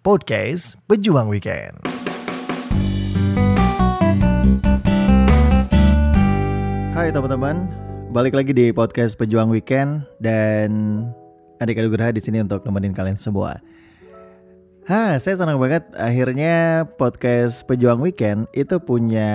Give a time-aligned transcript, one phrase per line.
[0.00, 1.76] podcast Pejuang Weekend.
[6.96, 7.68] Hai teman-teman,
[8.08, 11.04] balik lagi di podcast Pejuang Weekend dan
[11.60, 13.60] Adik Adugraha di sini untuk nemenin kalian semua.
[14.88, 19.28] Hah, saya senang banget akhirnya podcast Pejuang Weekend itu punya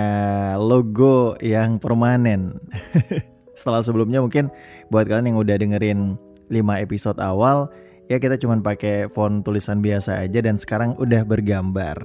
[0.58, 2.58] logo yang permanen.
[3.54, 4.50] Setelah sebelumnya mungkin
[4.90, 6.18] buat kalian yang udah dengerin
[6.50, 7.70] 5 episode awal
[8.06, 11.98] ya kita cuman pakai font tulisan biasa aja dan sekarang udah bergambar.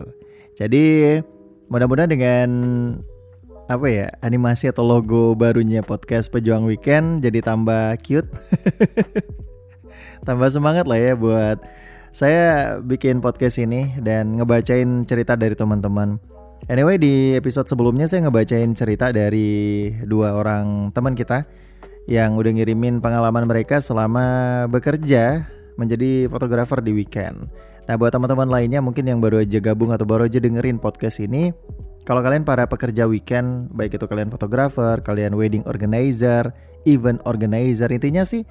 [0.58, 1.18] Jadi
[1.70, 2.50] mudah-mudahan dengan
[3.72, 8.28] apa ya animasi atau logo barunya podcast Pejuang Weekend jadi tambah cute,
[10.28, 11.64] tambah semangat lah ya buat
[12.12, 16.20] saya bikin podcast ini dan ngebacain cerita dari teman-teman.
[16.68, 21.48] Anyway di episode sebelumnya saya ngebacain cerita dari dua orang teman kita
[22.12, 27.52] yang udah ngirimin pengalaman mereka selama bekerja menjadi fotografer di weekend.
[27.90, 31.52] Nah buat teman-teman lainnya mungkin yang baru aja gabung atau baru aja dengerin podcast ini,
[32.06, 36.50] kalau kalian para pekerja weekend, baik itu kalian fotografer, kalian wedding organizer,
[36.86, 38.46] event organizer, intinya sih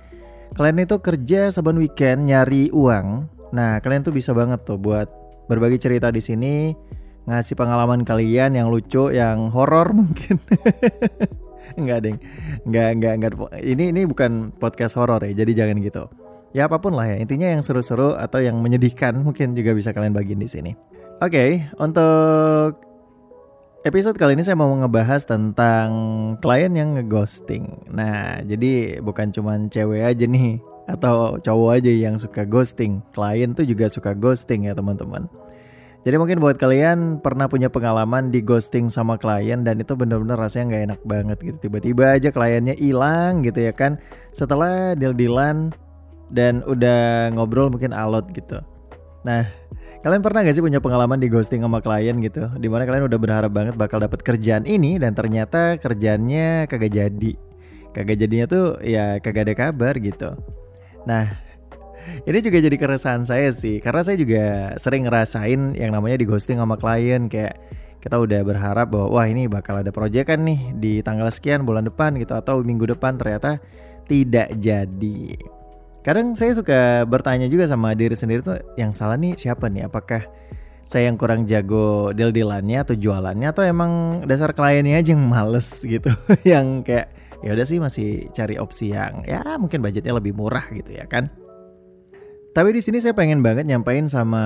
[0.50, 3.30] kalian itu kerja saban weekend nyari uang.
[3.55, 5.06] Nah kalian tuh bisa banget tuh buat
[5.46, 6.74] berbagi cerita di sini,
[7.27, 10.38] ngasih pengalaman kalian yang lucu, yang horor mungkin.
[11.78, 12.18] enggak ding
[12.66, 16.10] enggak enggak enggak ini ini bukan podcast horor ya jadi jangan gitu
[16.56, 17.16] ya apa pun lah ya.
[17.18, 20.72] Intinya yang seru-seru atau yang menyedihkan mungkin juga bisa kalian bagiin di sini.
[21.20, 22.80] Oke okay, untuk
[23.84, 25.88] episode kali ini saya mau ngebahas tentang
[26.40, 27.92] klien yang ngeghosting.
[27.92, 33.04] Nah jadi bukan cuman cewek aja nih atau cowok aja yang suka ghosting.
[33.14, 35.30] Klien tuh juga suka ghosting ya teman-teman.
[36.00, 40.72] Jadi mungkin buat kalian pernah punya pengalaman di ghosting sama klien dan itu bener-bener rasanya
[40.72, 41.68] nggak enak banget gitu.
[41.68, 44.00] Tiba-tiba aja kliennya hilang gitu ya kan.
[44.32, 45.76] Setelah deal-dealan
[46.31, 48.62] dan udah ngobrol mungkin alot gitu.
[49.27, 49.45] Nah,
[50.00, 52.48] kalian pernah gak sih punya pengalaman di ghosting sama klien gitu?
[52.56, 57.33] Di mana kalian udah berharap banget bakal dapet kerjaan ini dan ternyata kerjaannya kagak jadi.
[57.90, 60.39] Kagak jadinya tuh ya kagak ada kabar gitu.
[61.05, 61.27] Nah,
[62.24, 66.57] ini juga jadi keresahan saya sih karena saya juga sering ngerasain yang namanya di ghosting
[66.57, 67.58] sama klien kayak
[68.01, 71.85] kita udah berharap bahwa wah ini bakal ada proyek kan nih di tanggal sekian bulan
[71.85, 73.61] depan gitu atau minggu depan ternyata
[74.08, 75.36] tidak jadi.
[76.00, 79.84] Kadang saya suka bertanya juga sama diri sendiri tuh yang salah nih siapa nih?
[79.84, 80.24] Apakah
[80.80, 86.10] saya yang kurang jago deal-dealannya atau jualannya atau emang dasar kliennya aja yang males gitu
[86.42, 87.12] yang kayak
[87.44, 91.28] ya udah sih masih cari opsi yang ya mungkin budgetnya lebih murah gitu ya kan.
[92.50, 94.42] Tapi di sini saya pengen banget nyampain sama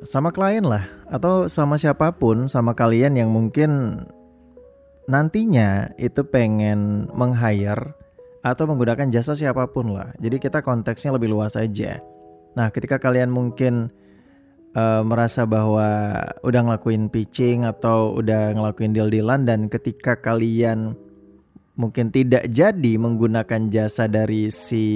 [0.00, 4.00] sama klien lah atau sama siapa pun sama kalian yang mungkin
[5.04, 8.05] nantinya itu pengen meng-hire
[8.46, 10.14] atau menggunakan jasa siapa pun lah.
[10.22, 11.98] Jadi kita konteksnya lebih luas aja.
[12.54, 13.90] Nah, ketika kalian mungkin
[14.78, 16.14] uh, merasa bahwa
[16.46, 20.94] udah ngelakuin pitching atau udah ngelakuin deal-dealan dan ketika kalian
[21.74, 24.86] mungkin tidak jadi menggunakan jasa dari si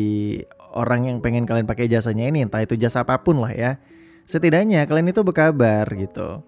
[0.73, 3.83] orang yang pengen kalian pakai jasanya ini entah itu jasa apa pun lah ya.
[4.31, 6.39] Setidaknya kalian itu berkabar gitu.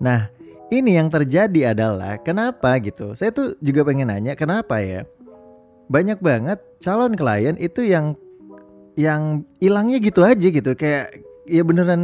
[0.00, 0.32] Nah,
[0.72, 3.12] ini yang terjadi adalah kenapa gitu.
[3.12, 5.04] Saya tuh juga pengen nanya kenapa ya.
[5.90, 8.14] Banyak banget calon klien itu yang
[8.94, 11.10] yang hilangnya gitu aja gitu kayak
[11.50, 12.02] ya beneran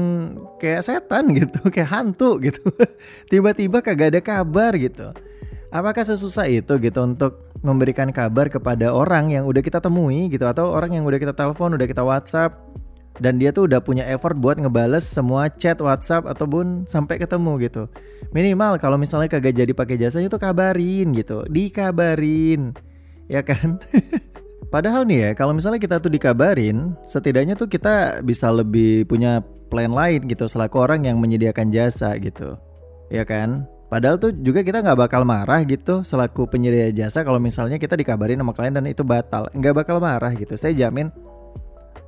[0.59, 2.67] kayak setan gitu, kayak hantu gitu.
[3.31, 5.15] Tiba-tiba kagak ada kabar gitu.
[5.71, 10.71] Apakah sesusah itu gitu untuk memberikan kabar kepada orang yang udah kita temui gitu atau
[10.71, 12.55] orang yang udah kita telepon, udah kita WhatsApp
[13.17, 17.83] dan dia tuh udah punya effort buat ngebales semua chat WhatsApp ataupun sampai ketemu gitu.
[18.33, 22.77] Minimal kalau misalnya kagak jadi pakai jasa itu kabarin gitu, dikabarin.
[23.27, 23.79] Ya kan?
[24.75, 29.91] Padahal nih ya, kalau misalnya kita tuh dikabarin, setidaknya tuh kita bisa lebih punya plan
[29.91, 32.59] lain gitu selaku orang yang menyediakan jasa gitu.
[33.11, 33.67] Ya kan?
[33.87, 38.43] Padahal tuh juga kita nggak bakal marah gitu selaku penyedia jasa kalau misalnya kita dikabarin
[38.43, 40.59] sama klien dan itu batal, nggak bakal marah gitu.
[40.59, 41.15] Saya jamin.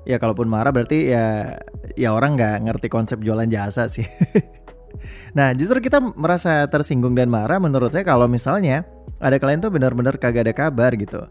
[0.03, 1.55] Ya kalaupun marah berarti ya
[1.95, 4.03] ya orang nggak ngerti konsep jualan jasa sih.
[5.37, 8.87] nah justru kita merasa tersinggung dan marah menurut saya kalau misalnya
[9.19, 11.27] ada klien tuh benar-benar kagak ada kabar gitu.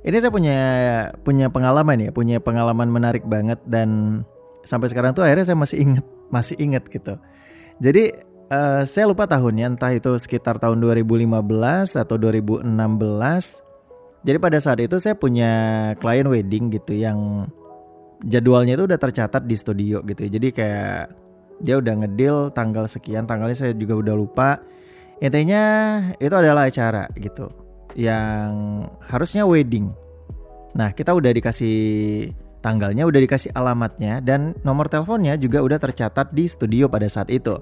[0.00, 0.58] Ini saya punya
[1.20, 4.22] punya pengalaman ya, punya pengalaman menarik banget dan
[4.64, 7.20] sampai sekarang tuh akhirnya saya masih inget masih inget gitu.
[7.84, 11.30] Jadi uh, saya lupa tahunnya entah itu sekitar tahun 2015
[11.96, 12.66] atau 2016
[14.20, 15.52] jadi pada saat itu saya punya
[15.96, 17.48] klien wedding gitu yang
[18.20, 21.00] jadwalnya itu udah tercatat di studio gitu jadi kayak
[21.60, 24.50] dia udah ngedil tanggal sekian tanggalnya saya juga udah lupa.
[25.20, 25.62] Intinya
[26.16, 27.52] itu adalah acara gitu
[27.94, 29.92] yang harusnya wedding.
[30.72, 31.76] Nah kita udah dikasih
[32.64, 37.56] tanggalnya udah dikasih alamatnya dan nomor teleponnya juga udah tercatat di studio pada saat itu.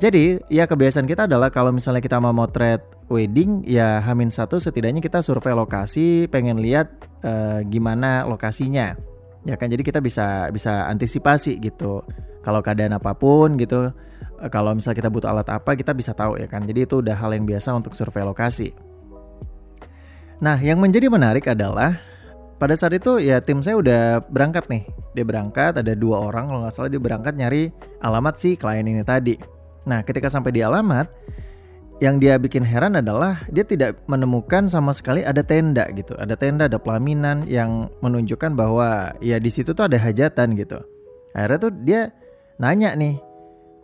[0.00, 4.98] Jadi ya kebiasaan kita adalah kalau misalnya kita mau motret wedding ya Hamin satu setidaknya
[4.98, 6.90] kita survei lokasi pengen lihat
[7.22, 8.98] uh, gimana lokasinya
[9.42, 12.02] ya kan jadi kita bisa bisa antisipasi gitu.
[12.42, 16.38] Kalau keadaan apa pun gitu uh, kalau misalnya kita butuh alat apa kita bisa tahu
[16.38, 16.66] ya kan.
[16.66, 18.74] Jadi itu udah hal yang biasa untuk survei lokasi.
[20.42, 22.02] Nah yang menjadi menarik adalah
[22.58, 24.82] pada saat itu ya tim saya udah berangkat nih.
[25.14, 27.70] Dia berangkat ada dua orang kalau nggak salah dia berangkat nyari
[28.02, 29.38] alamat si klien ini tadi.
[29.86, 31.10] Nah ketika sampai di alamat
[32.02, 36.18] yang dia bikin heran adalah dia tidak menemukan sama sekali ada tenda gitu.
[36.18, 40.82] Ada tenda, ada pelaminan yang menunjukkan bahwa ya di situ tuh ada hajatan gitu.
[41.30, 42.10] Akhirnya tuh dia
[42.58, 43.22] nanya nih,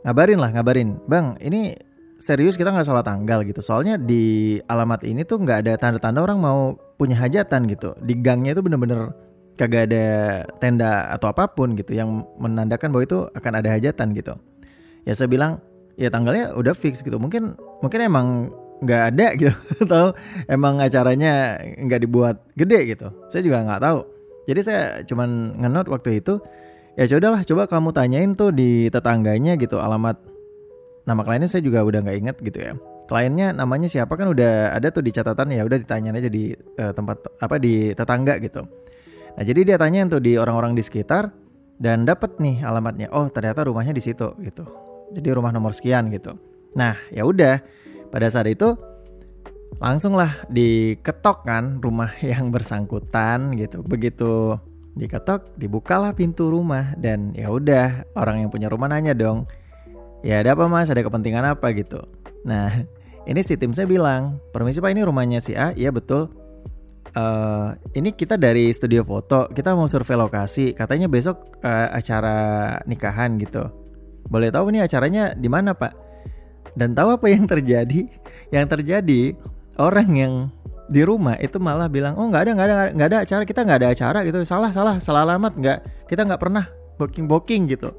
[0.03, 1.79] ngabarin lah, ngabarin, bang ini
[2.19, 3.63] serius kita nggak salah tanggal gitu.
[3.63, 7.95] Soalnya di alamat ini tuh nggak ada tanda-tanda orang mau punya hajatan gitu.
[8.03, 9.15] Di gangnya itu bener-bener
[9.55, 10.07] kagak ada
[10.59, 14.35] tenda atau apa pun gitu yang menandakan bahwa itu akan ada hajatan gitu.
[15.07, 15.63] Ya saya bilang
[15.99, 17.19] ya tanggalnya udah fix gitu.
[17.19, 19.53] Mungkin mungkin emang nggak ada gitu.
[19.83, 20.15] Atau
[20.47, 23.11] emang acaranya nggak dibuat gede gitu.
[23.29, 24.01] Saya juga nggak tahu.
[24.49, 26.41] Jadi saya cuman ngenot waktu itu
[26.97, 30.17] ya cobalah coba kamu tanyain tuh di tetangganya gitu alamat
[31.05, 31.51] nama kliennya.
[31.51, 32.73] Saya juga udah nggak inget gitu ya.
[33.09, 36.93] Kliennya namanya siapa kan udah ada tuh di catatan ya udah ditanyain aja di uh,
[36.95, 38.63] tempat apa di tetangga gitu.
[39.37, 41.33] Nah jadi dia tanya tuh di orang-orang di sekitar
[41.81, 43.09] dan dapat nih alamatnya.
[43.13, 46.37] Oh ternyata rumahnya di situ gitu jadi rumah nomor sekian gitu.
[46.77, 47.61] Nah ya udah
[48.09, 48.77] pada saat itu
[49.79, 53.85] langsunglah diketok kan rumah yang bersangkutan gitu.
[53.85, 54.59] Begitu
[54.99, 59.47] diketok dibukalah pintu rumah dan ya udah orang yang punya rumah nanya dong
[60.27, 60.91] ya ada apa mas?
[60.91, 61.71] Ada kepentingan apa?
[61.77, 62.03] gitu.
[62.45, 62.85] Nah
[63.31, 65.73] ini si tim saya bilang permisi pak ini rumahnya si A.
[65.77, 66.31] Iya betul.
[67.17, 73.41] Uh, ini kita dari studio foto kita mau survei lokasi katanya besok uh, acara nikahan
[73.41, 73.88] gitu
[74.29, 75.93] boleh tahu nih acaranya di mana Pak?
[76.77, 78.07] Dan tahu apa yang terjadi?
[78.55, 79.21] Yang terjadi
[79.81, 80.35] orang yang
[80.89, 83.79] di rumah itu malah bilang oh nggak ada nggak ada nggak ada acara kita nggak
[83.85, 85.79] ada acara gitu salah salah salah alamat nggak
[86.09, 86.65] kita nggak pernah
[86.97, 87.93] booking booking gitu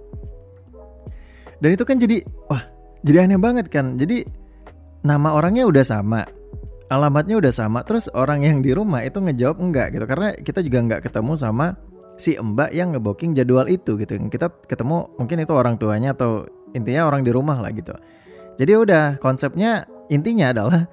[1.62, 2.66] dan itu kan jadi wah
[3.06, 4.26] jadi aneh banget kan jadi
[5.06, 6.26] nama orangnya udah sama
[6.90, 10.78] alamatnya udah sama terus orang yang di rumah itu ngejawab enggak gitu karena kita juga
[10.82, 11.78] nggak ketemu sama
[12.20, 14.20] si Mbak yang ngebooking jadwal itu gitu.
[14.28, 16.46] Kita ketemu mungkin itu orang tuanya atau
[16.76, 17.96] intinya orang di rumah lah gitu.
[18.60, 20.84] Jadi udah konsepnya intinya adalah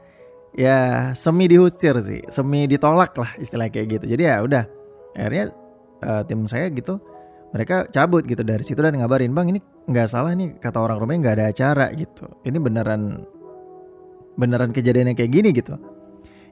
[0.54, 4.04] ya semi dihusir sih, semi ditolak lah istilah kayak gitu.
[4.14, 4.64] Jadi ya udah
[5.18, 5.50] akhirnya
[6.06, 7.02] uh, tim saya gitu
[7.56, 11.20] mereka cabut gitu dari situ dan ngabarin bang ini nggak salah nih kata orang rumahnya
[11.24, 13.24] nggak ada acara gitu ini beneran
[14.36, 15.80] beneran kejadiannya kayak gini gitu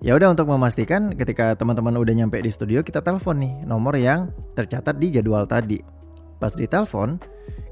[0.05, 4.29] Ya udah untuk memastikan ketika teman-teman udah nyampe di studio kita telepon nih nomor yang
[4.53, 5.81] tercatat di jadwal tadi.
[6.37, 7.17] Pas ditelepon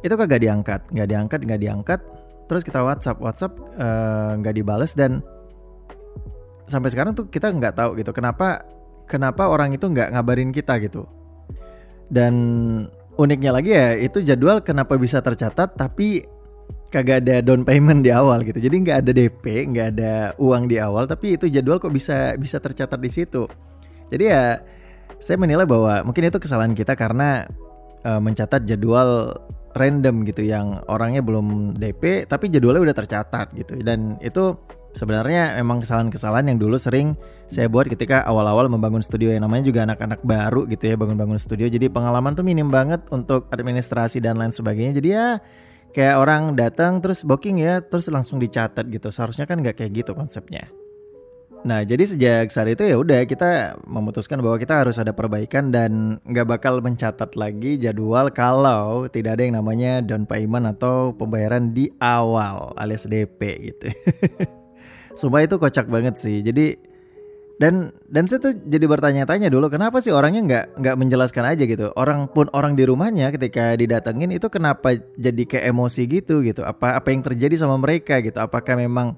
[0.00, 2.00] itu kagak diangkat, nggak diangkat, nggak diangkat.
[2.48, 5.20] Terus kita WhatsApp, WhatsApp eh, nggak uh, dibales dan
[6.72, 8.64] sampai sekarang tuh kita nggak tahu gitu kenapa
[9.04, 11.04] kenapa orang itu nggak ngabarin kita gitu.
[12.08, 12.32] Dan
[13.20, 16.24] uniknya lagi ya itu jadwal kenapa bisa tercatat tapi
[16.92, 18.60] kagak ada down payment di awal gitu.
[18.60, 22.60] Jadi nggak ada DP, nggak ada uang di awal, tapi itu jadwal kok bisa bisa
[22.60, 23.48] tercatat di situ.
[24.12, 24.60] Jadi ya
[25.22, 27.46] saya menilai bahwa mungkin itu kesalahan kita karena
[28.02, 29.38] uh, mencatat jadwal
[29.72, 34.58] random gitu yang orangnya belum DP tapi jadwalnya udah tercatat gitu dan itu
[34.92, 37.16] sebenarnya memang kesalahan-kesalahan yang dulu sering
[37.48, 41.64] saya buat ketika awal-awal membangun studio yang namanya juga anak-anak baru gitu ya bangun-bangun studio
[41.68, 45.26] jadi pengalaman tuh minim banget untuk administrasi dan lain sebagainya jadi ya
[45.92, 49.12] kayak orang datang terus booking ya terus langsung dicatat gitu.
[49.12, 50.68] Seharusnya kan nggak kayak gitu konsepnya.
[51.62, 56.18] Nah jadi sejak saat itu ya udah kita memutuskan bahwa kita harus ada perbaikan dan
[56.26, 61.86] nggak bakal mencatat lagi jadwal kalau tidak ada yang namanya down payment atau pembayaran di
[62.02, 63.94] awal alias DP gitu.
[65.18, 66.42] Sumpah itu kocak banget sih.
[66.42, 66.91] Jadi
[67.62, 71.94] dan dan saya tuh jadi bertanya-tanya dulu kenapa sih orangnya nggak nggak menjelaskan aja gitu?
[71.94, 76.66] Orang pun orang di rumahnya ketika didatengin itu kenapa jadi kayak emosi gitu gitu?
[76.66, 78.42] Apa apa yang terjadi sama mereka gitu?
[78.42, 79.14] Apakah memang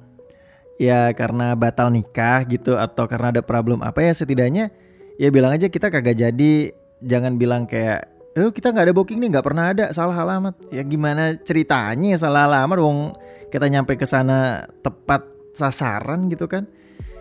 [0.76, 4.12] ya karena batal nikah gitu atau karena ada problem apa ya?
[4.12, 4.68] Setidaknya
[5.16, 6.76] ya bilang aja kita kagak jadi.
[7.00, 10.52] Jangan bilang kayak oh kita nggak ada booking nih nggak pernah ada salah alamat.
[10.68, 12.76] Ya gimana ceritanya salah alamat?
[12.76, 13.16] Wong
[13.48, 15.24] kita nyampe ke sana tepat
[15.56, 16.68] sasaran gitu kan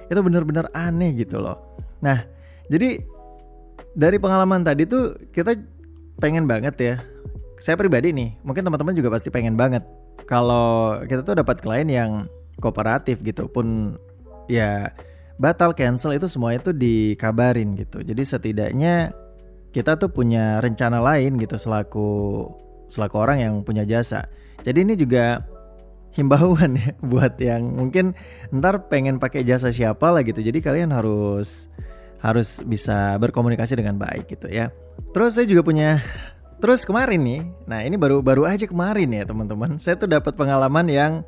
[0.07, 1.59] itu benar-benar aneh gitu loh.
[2.03, 2.23] Nah,
[2.67, 2.99] jadi
[3.93, 5.55] dari pengalaman tadi tuh kita
[6.19, 6.95] pengen banget ya.
[7.63, 9.87] Saya pribadi nih, mungkin teman-teman juga pasti pengen banget
[10.27, 12.11] kalau kita tuh dapat klien yang
[12.59, 13.95] kooperatif gitu pun
[14.47, 14.91] ya
[15.39, 18.03] batal cancel itu semua itu dikabarin gitu.
[18.03, 19.15] Jadi setidaknya
[19.73, 22.09] kita tuh punya rencana lain gitu selaku
[22.91, 24.27] selaku orang yang punya jasa.
[24.63, 25.41] Jadi ini juga
[26.13, 28.13] himbauan ya buat yang mungkin
[28.53, 30.39] ntar pengen pakai jasa siapa lah gitu.
[30.39, 31.67] Jadi kalian harus
[32.23, 34.71] harus bisa berkomunikasi dengan baik gitu ya.
[35.11, 35.99] Terus saya juga punya
[36.63, 37.41] terus kemarin nih.
[37.67, 39.75] Nah, ini baru baru aja kemarin ya, teman-teman.
[39.75, 41.27] Saya tuh dapat pengalaman yang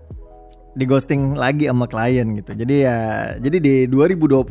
[0.75, 2.51] di ghosting lagi sama klien gitu.
[2.55, 4.43] Jadi ya jadi di 2021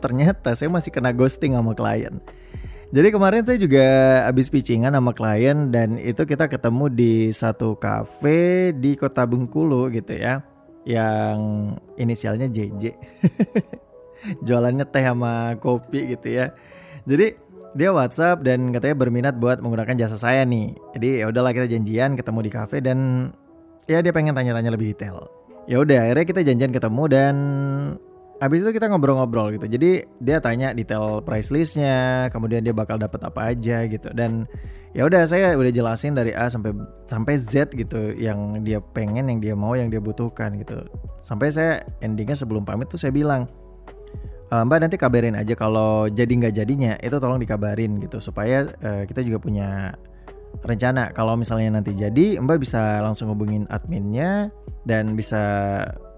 [0.00, 2.20] ternyata saya masih kena ghosting sama klien.
[2.92, 3.86] Jadi kemarin saya juga
[4.28, 10.12] habis pitchingan sama klien dan itu kita ketemu di satu cafe di Kota Bengkulu gitu
[10.12, 10.44] ya.
[10.84, 11.40] Yang
[11.96, 12.92] inisialnya JJ.
[14.46, 16.52] Jualannya teh sama kopi gitu ya.
[17.08, 17.32] Jadi
[17.72, 20.76] dia WhatsApp dan katanya berminat buat menggunakan jasa saya nih.
[20.92, 23.32] Jadi ya udahlah kita janjian ketemu di cafe dan
[23.88, 25.32] ya dia pengen tanya-tanya lebih detail.
[25.64, 27.34] Ya udah akhirnya kita janjian ketemu dan
[28.42, 29.70] habis itu kita ngobrol-ngobrol gitu.
[29.70, 34.10] Jadi dia tanya detail price listnya, kemudian dia bakal dapat apa aja gitu.
[34.10, 34.50] Dan
[34.90, 36.74] ya udah saya udah jelasin dari A sampai
[37.06, 40.82] sampai Z gitu yang dia pengen, yang dia mau, yang dia butuhkan gitu.
[41.22, 43.46] Sampai saya endingnya sebelum pamit tuh saya bilang,
[44.50, 49.06] e, Mbak nanti kabarin aja kalau jadi nggak jadinya itu tolong dikabarin gitu supaya uh,
[49.06, 49.94] kita juga punya
[50.60, 54.52] rencana kalau misalnya nanti jadi Mbak bisa langsung hubungin adminnya
[54.84, 55.42] dan bisa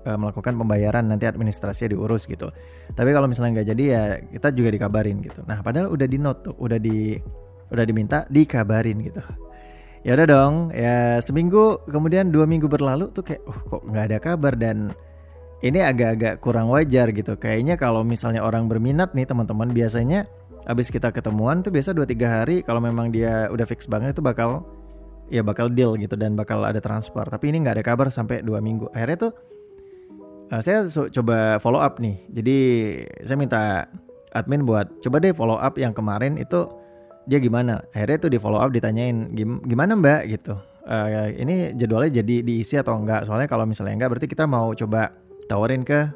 [0.04, 2.50] uh, melakukan pembayaran nanti administrasinya diurus gitu.
[2.92, 4.02] Tapi kalau misalnya nggak jadi ya
[4.34, 5.40] kita juga dikabarin gitu.
[5.48, 7.16] Nah padahal udah di note tuh, udah di
[7.72, 9.22] udah diminta dikabarin gitu.
[10.04, 14.18] Ya udah dong, ya seminggu kemudian dua minggu berlalu tuh kayak, oh kok nggak ada
[14.20, 14.92] kabar dan
[15.64, 17.40] ini agak-agak kurang wajar gitu.
[17.40, 20.28] Kayaknya kalau misalnya orang berminat nih teman-teman biasanya
[20.64, 24.64] abis kita ketemuan tuh biasa 2-3 hari kalau memang dia udah fix banget itu bakal
[25.32, 27.24] ya bakal deal gitu dan bakal ada transfer.
[27.24, 28.90] Tapi ini nggak ada kabar sampai dua minggu.
[28.92, 29.32] Akhirnya tuh
[30.52, 32.16] uh, saya so, coba follow up nih.
[32.32, 32.58] Jadi
[33.24, 33.88] saya minta
[34.34, 36.68] admin buat coba deh follow up yang kemarin itu
[37.24, 37.80] dia gimana.
[37.94, 39.32] Akhirnya tuh di follow up ditanyain
[39.64, 40.56] gimana mbak gitu.
[40.84, 43.24] Uh, ini jadwalnya jadi diisi atau enggak?
[43.24, 45.16] Soalnya kalau misalnya enggak berarti kita mau coba
[45.48, 46.12] tawarin ke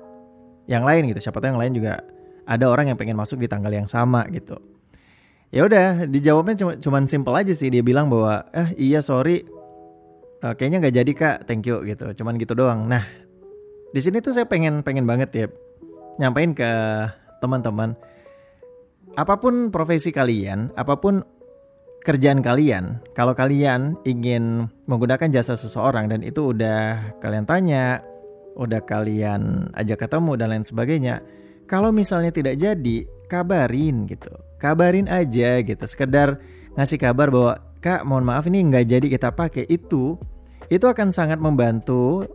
[0.68, 1.24] yang lain gitu.
[1.24, 2.04] Siapa tahu yang lain juga
[2.48, 4.56] ada orang yang pengen masuk di tanggal yang sama gitu.
[5.52, 7.68] Ya udah, dijawabnya cuma simple aja sih.
[7.68, 9.44] Dia bilang bahwa eh iya sorry,
[10.40, 12.08] uh, kayaknya nggak jadi kak, thank you gitu.
[12.16, 12.88] Cuman gitu doang.
[12.88, 13.04] Nah
[13.92, 15.46] di sini tuh saya pengen pengen banget ya
[16.20, 16.68] nyampein ke
[17.40, 17.96] teman-teman
[19.16, 21.24] apa pun profesi kalian, apa pun
[22.06, 27.98] kerjaan kalian, kalau kalian ingin menggunakan jasa seseorang dan itu udah kalian tanya,
[28.54, 31.18] udah kalian ajak ketemu dan lain sebagainya,
[31.68, 34.32] kalau misalnya tidak jadi, kabarin gitu.
[34.58, 36.40] Kabarin aja gitu, sekedar
[36.74, 40.18] ngasih kabar bahwa Kak, mohon maaf ini nggak jadi kita pakai itu,
[40.66, 42.26] itu akan sangat membantu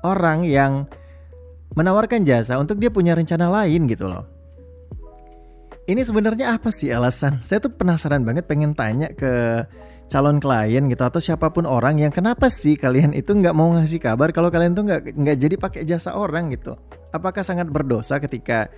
[0.00, 0.88] orang yang
[1.76, 4.24] menawarkan jasa untuk dia punya rencana lain gitu loh.
[5.88, 7.40] Ini sebenarnya apa sih alasan?
[7.40, 9.64] Saya tuh penasaran banget pengen tanya ke
[10.08, 14.00] calon klien gitu atau siapa pun orang yang kenapa sih kalian itu nggak mau ngasih
[14.00, 16.74] kabar kalau kalian tuh nggak nggak jadi pakai jasa orang gitu?
[17.12, 18.72] Apakah sangat berdosa ketika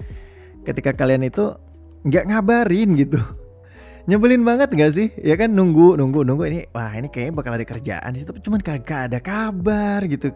[0.66, 1.54] ketika kalian itu
[2.02, 3.22] nggak ngabarin gitu?
[4.10, 5.08] Nyebelin banget gak sih?
[5.22, 9.06] Ya kan nunggu nunggu nunggu ini wah ini kayaknya bakal ada kerjaan itu cuman kagak
[9.06, 10.34] ada kabar gitu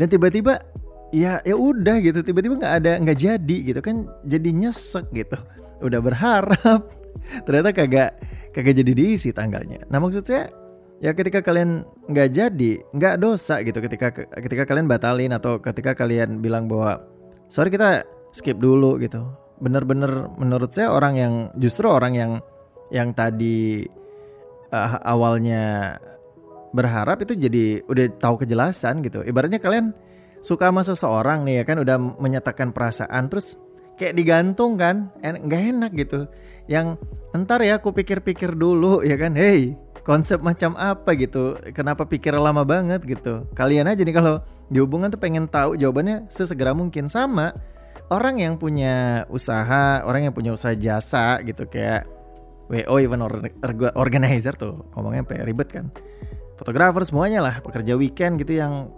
[0.00, 0.56] dan tiba-tiba
[1.12, 5.36] ya ya udah gitu tiba-tiba nggak ada nggak jadi gitu kan jadi nyesek gitu
[5.82, 6.80] udah berharap.
[7.46, 8.10] Ternyata kagak
[8.54, 9.84] kagak jadi diisi tanggalnya.
[9.90, 10.48] Nah maksud saya
[11.02, 16.38] ya ketika kalian nggak jadi nggak dosa gitu ketika ketika kalian batalin atau ketika kalian
[16.38, 17.02] bilang bahwa
[17.50, 19.26] sorry kita skip dulu gitu.
[19.62, 22.32] Bener-bener menurut saya orang yang justru orang yang
[22.90, 23.86] yang tadi
[24.74, 25.96] uh, awalnya
[26.72, 29.20] berharap itu jadi udah tahu kejelasan gitu.
[29.22, 29.92] Ibaratnya kalian
[30.42, 33.60] suka sama seseorang nih ya kan udah menyatakan perasaan terus
[33.98, 36.26] kayak digantung kan nggak enak gitu.
[36.70, 37.00] Yang
[37.34, 41.58] entar ya aku pikir-pikir dulu ya kan hey konsep macam apa gitu?
[41.74, 43.46] Kenapa pikir lama banget gitu?
[43.54, 47.06] Kalian aja nih kalau di hubungan tuh pengen tahu jawabannya sesegera mungkin.
[47.06, 47.54] Sama
[48.10, 52.04] orang yang punya usaha orang yang punya usaha jasa gitu kayak
[52.72, 53.22] WO event
[53.94, 55.86] organizer tuh ngomongnya sampai ribet kan.
[56.58, 58.90] Fotografer semuanya lah pekerja weekend gitu yang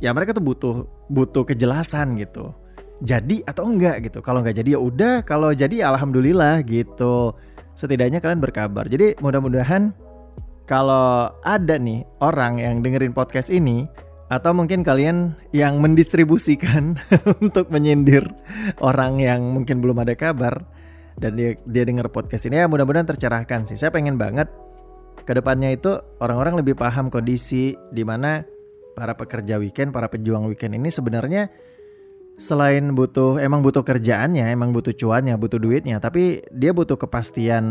[0.00, 0.76] ya mereka tuh butuh
[1.12, 2.56] butuh kejelasan gitu
[3.04, 4.24] jadi atau enggak gitu.
[4.24, 7.36] Kalau nggak jadi ya udah kalau jadi alhamdulillah gitu.
[7.76, 8.88] Setidaknya kalian berkabar.
[8.88, 9.92] Jadi mudah-mudahan
[10.64, 13.84] kalau ada nih orang yang dengerin podcast ini
[14.32, 16.96] atau mungkin kalian yang mendistribusikan
[17.44, 18.24] untuk menyindir
[18.80, 20.64] orang yang mungkin belum ada kabar
[21.20, 23.76] dan dia dia denger podcast ini ya mudah-mudahan tercerahkan sih.
[23.76, 24.48] Saya pengen banget
[25.28, 25.92] ke depannya itu
[26.24, 28.44] orang-orang lebih paham kondisi di mana
[28.96, 31.52] para pekerja weekend, para pejuang weekend ini sebenarnya
[32.34, 37.64] selain butuh emang butuh kerjaannya, emang butuh cuannya, butuh duitnya, tapi dia butuh kepastian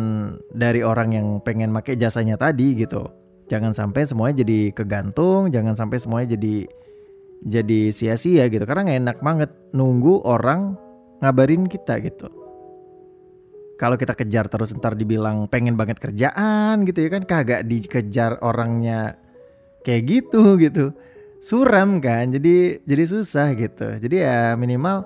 [0.55, 3.11] dari orang yang pengen make jasanya tadi gitu.
[3.51, 6.67] Jangan sampai semuanya jadi kegantung, jangan sampai semuanya jadi
[7.43, 8.63] jadi sia-sia gitu.
[8.63, 10.79] Karena nggak enak banget nunggu orang
[11.19, 12.31] ngabarin kita gitu.
[13.75, 19.19] Kalau kita kejar terus ntar dibilang pengen banget kerjaan gitu ya kan kagak dikejar orangnya
[19.83, 20.95] kayak gitu gitu
[21.43, 22.31] suram kan?
[22.31, 23.99] Jadi jadi susah gitu.
[23.99, 25.03] Jadi ya minimal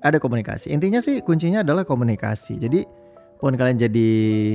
[0.00, 0.72] ada komunikasi.
[0.72, 2.56] Intinya sih kuncinya adalah komunikasi.
[2.56, 2.88] Jadi
[3.36, 4.10] pun kalian jadi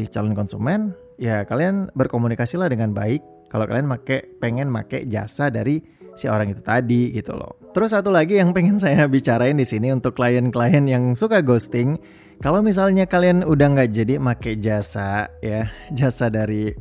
[0.10, 3.22] calon konsumen ya kalian berkomunikasilah dengan baik.
[3.50, 5.82] Kalau kalian make pengen make jasa dari
[6.18, 7.56] si orang itu tadi gitu loh.
[7.72, 11.96] Terus satu lagi yang pengen saya bicarain di sini untuk klien-klien yang suka ghosting,
[12.44, 16.76] kalau misalnya kalian udah nggak jadi make jasa ya, jasa dari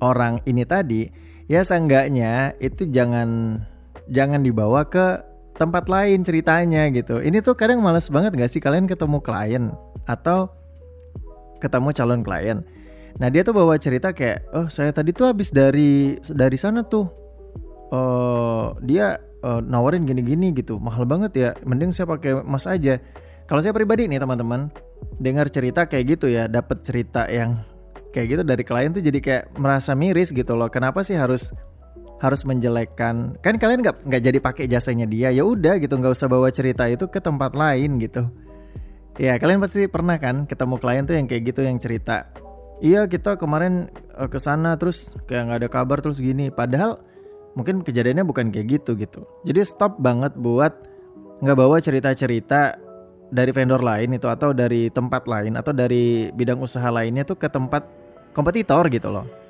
[0.00, 1.08] orang ini tadi,
[1.50, 3.60] ya seenggaknya itu jangan
[4.10, 5.22] jangan dibawa ke
[5.54, 7.22] tempat lain ceritanya gitu.
[7.22, 9.70] Ini tuh kadang males banget gak sih kalian ketemu klien
[10.04, 10.50] atau
[11.62, 12.58] ketemu calon klien.
[13.14, 17.06] Nah dia tuh bawa cerita kayak, oh saya tadi tuh habis dari dari sana tuh,
[17.94, 21.50] uh, dia uh, nawarin gini-gini gitu, mahal banget ya.
[21.62, 22.98] Mending saya pakai emas aja.
[23.46, 24.72] Kalau saya pribadi nih teman-teman,
[25.22, 27.62] dengar cerita kayak gitu ya, dapat cerita yang
[28.10, 30.66] kayak gitu dari klien tuh jadi kayak merasa miris gitu loh.
[30.66, 31.54] Kenapa sih harus
[32.24, 33.36] harus menjelekkan.
[33.44, 36.88] Kan kalian nggak nggak jadi pakai jasanya dia ya udah gitu nggak usah bawa cerita
[36.88, 38.24] itu ke tempat lain gitu.
[39.20, 42.32] Ya kalian pasti pernah kan ketemu klien tuh yang kayak gitu yang cerita
[42.82, 43.86] iya kita kemarin
[44.18, 46.48] uh, ke sana terus kayak nggak ada kabar terus gini.
[46.48, 46.98] Padahal
[47.54, 49.28] mungkin kejadiannya bukan kayak gitu gitu.
[49.44, 50.72] Jadi stop banget buat
[51.44, 52.80] nggak bawa cerita-cerita
[53.28, 57.50] dari vendor lain itu atau dari tempat lain atau dari bidang usaha lainnya tuh ke
[57.50, 57.82] tempat
[58.30, 59.43] kompetitor gitu loh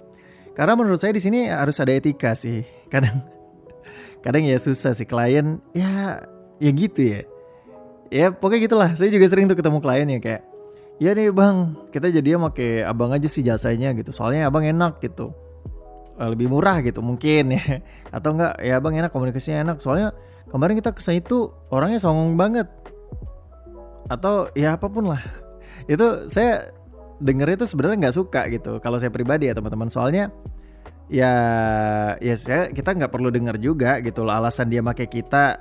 [0.55, 2.63] karena menurut saya di sini harus ada etika sih.
[2.87, 3.27] Kadang
[4.23, 6.23] kadang ya susah sih klien ya
[6.63, 7.21] ya gitu ya.
[8.15, 8.91] Ya pokoknya gitulah.
[8.95, 10.43] Saya juga sering tuh ketemu klien ya kayak
[11.03, 14.15] Ya nih bang, kita jadi pakai abang aja sih jasanya gitu.
[14.15, 15.35] Soalnya abang enak gitu,
[16.23, 17.83] eh, lebih murah gitu mungkin ya.
[18.15, 19.77] Atau enggak ya abang enak komunikasinya enak.
[19.83, 20.15] Soalnya
[20.55, 22.71] kemarin kita ke sana itu orangnya songong banget.
[24.07, 25.23] Atau ya apa pun lah.
[25.90, 26.71] Itu saya
[27.25, 29.89] denger itu sebenarnya nggak suka gitu kalau saya pribadi ya teman-teman.
[29.89, 30.29] Soalnya
[31.09, 31.33] ya
[32.21, 35.57] ya saya kita nggak perlu dengar juga gitu loh alasan dia make kita.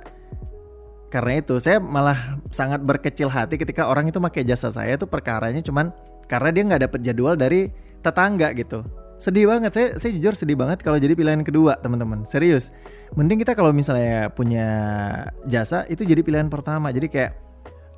[1.08, 5.62] Karena itu saya malah sangat berkecil hati ketika orang itu pakai jasa saya tuh perkaranya
[5.62, 5.94] cuman
[6.26, 7.70] karena dia nggak dapet jadwal dari
[8.02, 8.82] tetangga gitu.
[9.14, 12.26] Sedih banget saya saya jujur sedih banget kalau jadi pilihan kedua teman-teman.
[12.26, 12.74] Serius.
[13.14, 14.66] Mending kita kalau misalnya punya
[15.46, 16.90] jasa itu jadi pilihan pertama.
[16.90, 17.32] Jadi kayak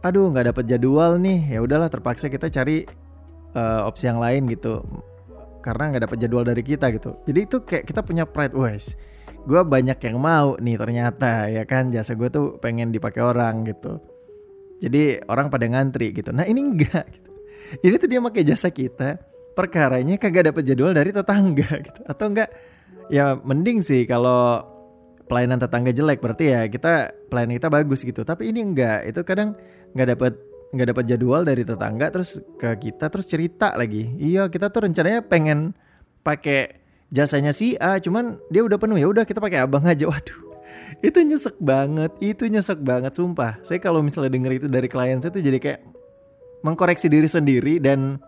[0.04, 1.56] aduh nggak dapet jadwal nih.
[1.56, 2.84] Ya udahlah terpaksa kita cari
[3.56, 4.84] uh, opsi yang lain gitu.
[5.64, 7.16] Karena nggak dapat jadwal dari kita gitu.
[7.24, 8.94] Jadi itu kayak kita punya pride wes
[9.46, 11.94] gue banyak yang mau nih ternyata ya kan?
[11.94, 14.02] Jasa gue tuh pengen dipakai orang gitu.
[14.82, 16.34] Jadi orang pada ngantri gitu.
[16.34, 17.30] Nah ini enggak gitu.
[17.86, 19.22] ini tuh dia pakai jasa kita
[19.56, 22.00] perkaranya kagak dapat jadwal dari tetangga gitu.
[22.04, 22.50] Atau enggak
[23.06, 24.66] ya mending sih kalau
[25.30, 28.26] pelayanan tetangga jelek berarti ya kita pelayanan kita bagus gitu.
[28.26, 29.06] Tapi ini enggak.
[29.06, 29.54] Itu kadang
[29.94, 30.32] nggak dapat
[30.74, 34.10] nggak dapat jadwal dari tetangga terus ke kita terus cerita lagi.
[34.18, 35.74] Iya kita tuh rencananya pengen
[36.26, 36.82] pakai
[37.14, 38.98] jasanya si A cuman dia udah penuh.
[38.98, 40.08] Ya udah kita pakai abang aja.
[40.12, 40.44] Waduh
[41.04, 43.60] itu nyesek banget itu nyesek banget sumpah.
[43.62, 45.80] Saya kalau misalnya denger itu dari klien saya tuh jadi kayak
[46.64, 48.18] mengkoreksi diri sendiri dan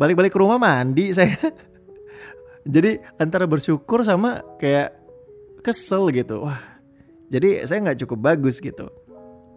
[0.00, 1.36] balik-balik ke rumah mandi saya.
[2.68, 4.92] Jadi antara bersyukur sama kayak
[5.62, 6.42] kesel gitu.
[6.44, 6.78] Wah
[7.28, 8.88] jadi saya nggak cukup bagus gitu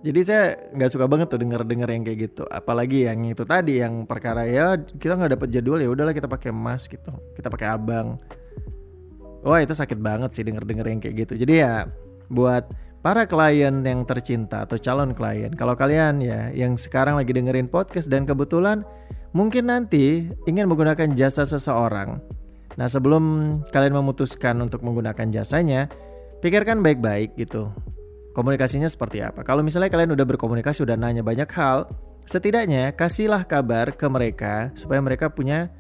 [0.02, 2.44] jadi saya nggak suka banget tuh denger-denger yang kayak gitu.
[2.50, 6.50] Apalagi yang itu tadi yang perkara ya kita nggak dapet jadwal ya udahlah kita pakai
[6.50, 7.14] emas gitu.
[7.38, 8.18] Kita pakai abang.
[9.46, 11.34] Wah itu sakit banget sih denger-denger yang kayak gitu.
[11.46, 11.86] Jadi ya
[12.34, 12.66] buat
[13.06, 18.10] para klien yang tercinta atau calon klien, kalau kalian ya yang sekarang lagi dengerin podcast
[18.10, 18.86] dan kebetulan
[19.34, 22.22] mungkin nanti ingin menggunakan jasa seseorang.
[22.78, 25.90] Nah sebelum kalian memutuskan untuk menggunakan jasanya,
[26.42, 27.70] pikirkan baik-baik gitu
[28.32, 29.44] komunikasinya seperti apa.
[29.44, 31.92] Kalau misalnya kalian udah berkomunikasi, udah nanya banyak hal,
[32.28, 35.72] setidaknya kasihlah kabar ke mereka supaya mereka punya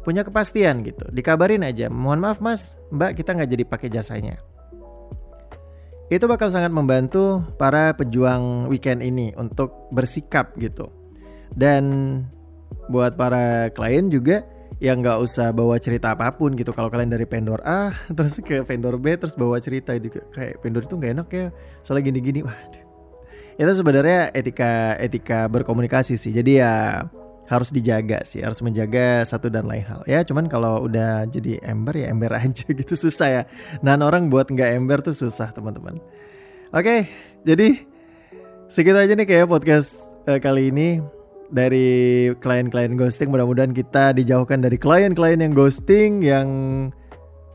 [0.00, 1.04] punya kepastian gitu.
[1.12, 4.36] Dikabarin aja, mohon maaf mas, mbak kita nggak jadi pakai jasanya.
[6.12, 10.92] Itu bakal sangat membantu para pejuang weekend ini untuk bersikap gitu.
[11.52, 12.20] Dan
[12.88, 14.44] buat para klien juga
[14.82, 16.74] ya nggak usah bawa cerita apa pun gitu.
[16.74, 20.26] Kalau kalian dari vendor A terus ke vendor B terus bawa cerita juga.
[20.34, 21.46] Kayak vendor itu nggak enak ya
[21.86, 22.42] soalnya gini-gini.
[22.42, 22.58] Wah
[23.54, 26.34] itu sebenarnya etika etika berkomunikasi sih.
[26.34, 27.06] Jadi ya
[27.46, 30.02] harus dijaga sih harus menjaga satu dan lain hal.
[30.10, 32.98] Ya cuman kalau udah jadi ember ya ember aja gitu.
[32.98, 33.42] Susah ya.
[33.86, 36.02] Nah orang buat nggak ember tuh susah teman-teman.
[36.74, 37.06] Oke
[37.46, 37.92] jadi
[38.72, 41.04] Segitu aja nih kayak podcast uh, kali ini
[41.52, 43.28] dari klien-klien ghosting.
[43.28, 46.48] Mudah-mudahan kita dijauhkan dari klien-klien yang ghosting yang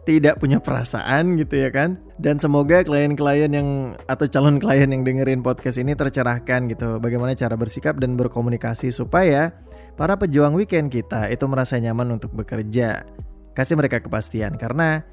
[0.07, 1.99] tidak punya perasaan gitu ya kan.
[2.15, 7.01] Dan semoga klien-klien yang atau calon klien yang dengerin podcast ini tercerahkan gitu.
[7.03, 9.51] Bagaimana cara bersikap dan berkomunikasi supaya
[9.99, 13.03] para pejuang weekend kita itu merasa nyaman untuk bekerja.
[13.51, 15.03] Kasih mereka kepastian karena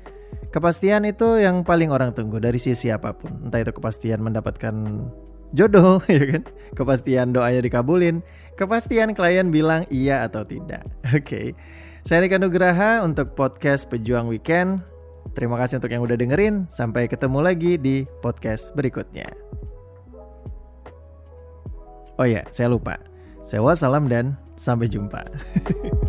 [0.54, 3.50] kepastian itu yang paling orang tunggu dari sisi apa pun.
[3.50, 4.74] Entah itu kepastian mendapatkan
[5.54, 6.42] jodoh ya kan?
[6.74, 8.20] Kepastian doanya dikabulin
[8.54, 10.86] kepastian klien bilang iya atau tidak.
[11.10, 11.22] Oke.
[11.22, 11.46] Okay.
[12.06, 14.82] saya Nika Nugraha untuk podcast Pejuang Weekend.
[15.34, 16.68] Terima kasih untuk yang udah dengerin.
[16.70, 19.26] Sampai ketemu lagi di podcast berikutnya.
[22.14, 23.00] Oh ya saya lupa.
[23.44, 25.20] Sewa salam dan sampai jumpa